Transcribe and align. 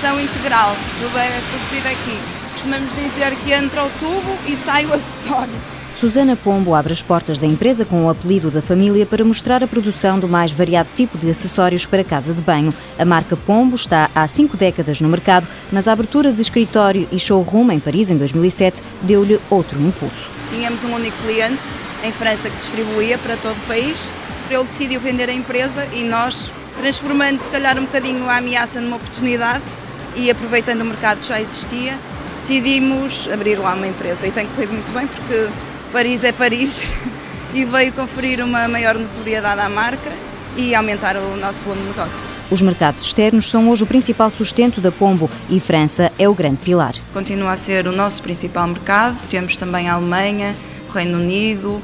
produção 0.00 0.20
integral, 0.20 0.74
tudo 1.00 1.18
é 1.18 1.40
produzido 1.50 1.88
aqui. 1.88 2.18
Costumamos 2.52 2.90
dizer 2.94 3.34
que 3.44 3.52
entra 3.52 3.84
o 3.84 3.90
tubo 3.98 4.38
e 4.46 4.56
sai 4.56 4.86
o 4.86 4.92
acessório. 4.94 5.52
Susana 5.94 6.36
Pombo 6.36 6.74
abre 6.74 6.92
as 6.92 7.02
portas 7.02 7.38
da 7.38 7.46
empresa 7.46 7.84
com 7.84 8.06
o 8.06 8.08
apelido 8.08 8.50
da 8.50 8.62
família 8.62 9.04
para 9.04 9.24
mostrar 9.24 9.62
a 9.62 9.66
produção 9.66 10.18
do 10.18 10.28
mais 10.28 10.52
variado 10.52 10.88
tipo 10.96 11.18
de 11.18 11.28
acessórios 11.28 11.84
para 11.84 12.02
casa 12.02 12.32
de 12.32 12.40
banho. 12.40 12.72
A 12.98 13.04
marca 13.04 13.36
Pombo 13.36 13.74
está 13.74 14.08
há 14.14 14.26
cinco 14.26 14.56
décadas 14.56 15.00
no 15.00 15.08
mercado, 15.08 15.46
mas 15.70 15.86
a 15.86 15.92
abertura 15.92 16.32
de 16.32 16.40
escritório 16.40 17.06
e 17.12 17.18
showroom 17.18 17.70
em 17.72 17.80
Paris 17.80 18.10
em 18.10 18.16
2007 18.16 18.82
deu-lhe 19.02 19.38
outro 19.50 19.80
impulso. 19.80 20.30
Tínhamos 20.50 20.82
um 20.84 20.94
único 20.94 21.16
cliente 21.18 21.62
em 22.02 22.12
França 22.12 22.48
que 22.48 22.56
distribuía 22.56 23.18
para 23.18 23.36
todo 23.36 23.56
o 23.56 23.66
país. 23.66 24.12
Ele 24.48 24.64
decidiu 24.64 25.00
vender 25.00 25.28
a 25.28 25.32
empresa 25.32 25.86
e 25.92 26.02
nós, 26.02 26.50
transformando 26.80 27.42
se 27.42 27.50
calhar 27.50 27.78
um 27.78 27.82
bocadinho 27.82 28.28
a 28.28 28.38
ameaça 28.38 28.80
numa 28.80 28.96
oportunidade 28.96 29.62
e 30.16 30.30
aproveitando 30.30 30.80
o 30.80 30.84
mercado 30.84 31.20
que 31.20 31.28
já 31.28 31.38
existia, 31.38 31.94
decidimos 32.36 33.28
abrir 33.30 33.56
lá 33.56 33.74
uma 33.74 33.86
empresa 33.86 34.26
e 34.26 34.30
tem 34.30 34.46
corrido 34.46 34.72
muito 34.72 34.90
bem 34.90 35.06
porque 35.06 35.48
Paris 35.92 36.24
é 36.24 36.32
Paris 36.32 36.82
e 37.52 37.66
veio 37.66 37.92
conferir 37.92 38.42
uma 38.42 38.66
maior 38.66 38.94
notoriedade 38.94 39.60
à 39.60 39.68
marca 39.68 40.10
e 40.56 40.74
aumentar 40.74 41.16
o 41.16 41.36
nosso 41.36 41.60
volume 41.64 41.82
de 41.82 41.88
negócios. 41.88 42.30
Os 42.50 42.62
mercados 42.62 43.02
externos 43.02 43.48
são 43.48 43.68
hoje 43.68 43.84
o 43.84 43.86
principal 43.86 44.30
sustento 44.30 44.80
da 44.80 44.90
Pombo 44.90 45.30
e 45.50 45.60
França 45.60 46.10
é 46.18 46.28
o 46.28 46.34
grande 46.34 46.62
pilar. 46.62 46.94
Continua 47.12 47.52
a 47.52 47.56
ser 47.56 47.86
o 47.86 47.92
nosso 47.92 48.22
principal 48.22 48.66
mercado, 48.66 49.18
temos 49.28 49.56
também 49.56 49.88
a 49.88 49.94
Alemanha, 49.94 50.56
o 50.88 50.92
Reino 50.92 51.18
Unido, 51.18 51.80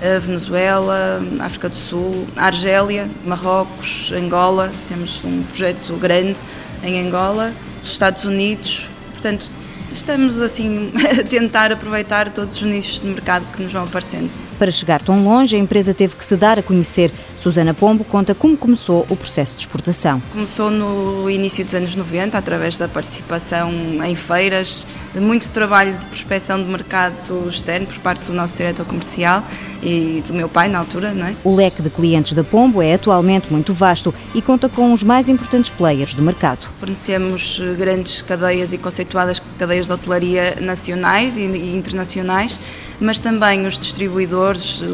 a 0.00 0.18
Venezuela, 0.18 1.20
a 1.40 1.44
África 1.44 1.68
do 1.68 1.76
Sul, 1.76 2.26
a 2.36 2.46
Argélia, 2.46 3.08
Marrocos, 3.24 4.12
Angola, 4.12 4.70
temos 4.86 5.22
um 5.24 5.42
projeto 5.42 5.94
grande 5.96 6.40
em 6.82 7.06
Angola, 7.06 7.52
os 7.82 7.90
Estados 7.90 8.24
Unidos, 8.24 8.88
portanto 9.12 9.50
estamos 9.92 10.38
assim 10.38 10.92
a 11.18 11.24
tentar 11.24 11.72
aproveitar 11.72 12.30
todos 12.32 12.56
os 12.56 12.62
nichos 12.62 13.00
de 13.00 13.08
mercado 13.08 13.46
que 13.52 13.62
nos 13.62 13.72
vão 13.72 13.84
aparecendo. 13.84 14.47
Para 14.58 14.72
chegar 14.72 15.00
tão 15.00 15.22
longe, 15.22 15.54
a 15.54 15.58
empresa 15.58 15.94
teve 15.94 16.16
que 16.16 16.24
se 16.24 16.36
dar 16.36 16.58
a 16.58 16.62
conhecer. 16.62 17.12
Susana 17.36 17.72
Pombo 17.72 18.02
conta 18.02 18.34
como 18.34 18.56
começou 18.56 19.06
o 19.08 19.14
processo 19.14 19.54
de 19.54 19.60
exportação. 19.60 20.20
Começou 20.32 20.68
no 20.68 21.30
início 21.30 21.64
dos 21.64 21.74
anos 21.74 21.94
90, 21.94 22.36
através 22.36 22.76
da 22.76 22.88
participação 22.88 23.70
em 24.04 24.16
feiras, 24.16 24.84
de 25.14 25.20
muito 25.20 25.50
trabalho 25.52 25.96
de 25.96 26.06
prospecção 26.06 26.60
de 26.60 26.68
mercado 26.68 27.48
externo 27.48 27.86
por 27.86 27.98
parte 27.98 28.26
do 28.26 28.32
nosso 28.32 28.56
diretor 28.56 28.84
comercial 28.84 29.44
e 29.80 30.24
do 30.26 30.34
meu 30.34 30.48
pai 30.48 30.68
na 30.68 30.80
altura, 30.80 31.12
não 31.12 31.26
é? 31.26 31.36
O 31.44 31.54
leque 31.54 31.80
de 31.80 31.88
clientes 31.88 32.32
da 32.32 32.42
Pombo 32.42 32.82
é 32.82 32.94
atualmente 32.94 33.52
muito 33.52 33.72
vasto 33.72 34.12
e 34.34 34.42
conta 34.42 34.68
com 34.68 34.92
os 34.92 35.04
mais 35.04 35.28
importantes 35.28 35.70
players 35.70 36.14
do 36.14 36.22
mercado. 36.22 36.68
Fornecemos 36.80 37.60
grandes 37.78 38.22
cadeias 38.22 38.72
e 38.72 38.78
conceituadas 38.78 39.40
cadeias 39.56 39.86
de 39.86 39.92
hotelaria 39.92 40.56
nacionais 40.60 41.36
e 41.36 41.42
internacionais, 41.42 42.58
mas 43.00 43.18
também 43.18 43.66
os 43.66 43.78
distribuidores 43.78 44.47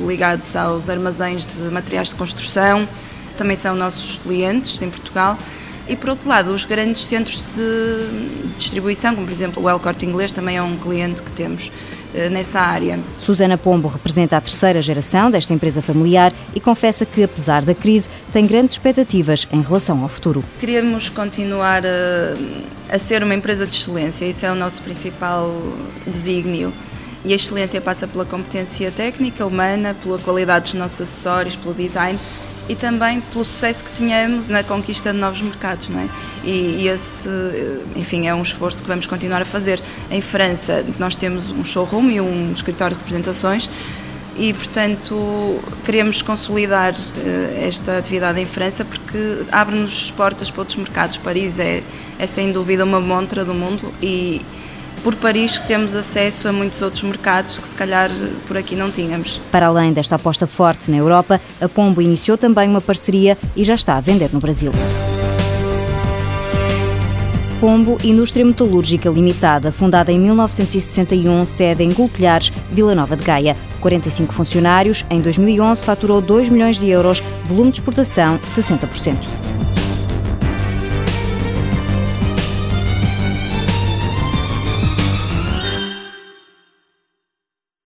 ligados 0.06 0.56
aos 0.56 0.91
armazéns 0.91 1.47
de 1.47 1.70
materiais 1.70 2.08
de 2.08 2.14
construção, 2.14 2.88
também 3.36 3.56
são 3.56 3.74
nossos 3.74 4.19
clientes 4.19 4.80
em 4.83 4.91
Portugal. 4.91 5.38
E 5.86 5.94
por 5.94 6.10
outro 6.10 6.28
lado, 6.28 6.50
os 6.55 6.64
grandes 6.64 7.05
centros 7.05 7.42
de 7.55 8.55
distribuição, 8.56 9.14
como 9.14 9.27
por 9.27 9.32
exemplo 9.32 9.62
o 9.62 9.69
El 9.69 9.78
Corte 9.78 10.06
Inglês, 10.06 10.32
também 10.32 10.56
é 10.56 10.62
um 10.62 10.77
cliente 10.77 11.20
que 11.20 11.30
temos 11.32 11.70
eh, 12.14 12.30
nessa 12.30 12.60
área. 12.60 12.98
Susana 13.19 13.58
Pombo 13.58 13.88
representa 13.88 14.36
a 14.36 14.41
terceira 14.41 14.80
geração 14.80 15.30
desta 15.30 15.52
empresa 15.52 15.82
familiar 15.82 16.32
e 16.55 16.60
confessa 16.60 17.05
que, 17.05 17.22
apesar 17.22 17.62
da 17.62 17.75
crise, 17.75 18.08
tem 18.32 18.47
grandes 18.47 18.75
expectativas 18.75 19.47
em 19.52 19.60
relação 19.60 20.02
ao 20.02 20.08
futuro. 20.08 20.42
Queremos 20.58 21.10
continuar 21.10 21.82
a, 21.84 22.94
a 22.94 22.98
ser 22.98 23.22
uma 23.22 23.34
empresa 23.34 23.66
de 23.66 23.76
excelência, 23.76 24.25
isso 24.25 24.47
é 24.47 24.53
o 24.53 24.54
nosso 24.54 24.81
principal 24.81 25.53
desígnio. 26.06 26.72
E 27.24 27.32
a 27.32 27.36
excelência 27.36 27.80
passa 27.80 28.06
pela 28.06 28.24
competência 28.24 28.90
técnica, 28.90 29.46
humana, 29.46 29.96
pela 30.02 30.18
qualidade 30.18 30.64
dos 30.64 30.74
nossos 30.74 31.00
acessórios, 31.00 31.56
pelo 31.56 31.74
design 31.74 32.18
e 32.68 32.74
também 32.74 33.20
pelo 33.20 33.44
sucesso 33.44 33.84
que 33.84 33.92
tínhamos 33.92 34.48
na 34.48 34.62
conquista 34.62 35.12
de 35.12 35.18
novos 35.18 35.40
mercados, 35.42 35.88
não 35.88 36.00
é? 36.00 36.08
E, 36.44 36.82
e, 36.82 36.88
esse, 36.88 37.28
enfim, 37.94 38.26
é 38.26 38.34
um 38.34 38.42
esforço 38.42 38.82
que 38.82 38.88
vamos 38.88 39.06
continuar 39.06 39.42
a 39.42 39.44
fazer. 39.44 39.82
Em 40.10 40.22
França, 40.22 40.84
nós 40.98 41.14
temos 41.14 41.50
um 41.50 41.64
showroom 41.64 42.10
e 42.10 42.20
um 42.20 42.52
escritório 42.52 42.96
de 42.96 43.02
representações 43.02 43.68
e, 44.36 44.52
portanto, 44.52 45.60
queremos 45.84 46.22
consolidar 46.22 46.94
uh, 46.94 47.66
esta 47.66 47.98
atividade 47.98 48.41
em 48.41 48.46
França 48.46 48.84
porque 48.84 49.42
abre-nos 49.52 50.10
portas 50.10 50.50
para 50.50 50.60
outros 50.62 50.76
mercados. 50.76 51.16
Paris 51.18 51.58
é, 51.58 51.82
é 52.18 52.26
sem 52.26 52.50
dúvida 52.50 52.84
uma 52.84 53.00
montra 53.00 53.44
do 53.44 53.54
mundo 53.54 53.92
e 54.02 54.41
por 55.03 55.15
Paris 55.15 55.59
temos 55.60 55.94
acesso 55.94 56.49
a 56.49 56.53
muitos 56.53 56.81
outros 56.82 57.03
mercados 57.03 57.59
que 57.59 57.66
se 57.66 57.75
calhar 57.75 58.10
por 58.47 58.56
aqui 58.56 58.75
não 58.75 58.91
tínhamos. 58.91 59.41
Para 59.50 59.66
além 59.66 59.93
desta 59.93 60.16
aposta 60.16 60.47
forte 60.47 60.91
na 60.91 60.97
Europa, 60.97 61.41
a 61.60 61.69
Pombo 61.69 62.00
iniciou 62.00 62.38
também 62.38 62.69
uma 62.69 62.81
parceria 62.81 63.37
e 63.56 63.65
já 63.65 63.75
está 63.75 63.97
a 63.97 64.00
vender 64.00 64.31
no 64.33 64.41
Brasil. 64.41 64.72
Pombo 67.65 67.97
Indústria 68.04 68.44
Metalúrgica 68.44 69.09
Limitada, 69.09 69.72
fundada 69.72 70.12
em 70.12 70.19
1961, 70.19 71.44
sede 71.47 71.83
em 71.83 71.91
Gulpilhares, 71.91 72.53
Vila 72.71 72.94
Nova 72.94 73.16
de 73.16 73.25
Gaia. 73.25 73.56
45 73.81 74.34
funcionários, 74.34 75.03
em 75.09 75.21
2011 75.21 75.83
faturou 75.83 76.21
2 76.21 76.50
milhões 76.50 76.78
de 76.78 76.91
euros, 76.91 77.22
volume 77.44 77.71
de 77.71 77.78
exportação 77.78 78.38
60%. 78.38 79.53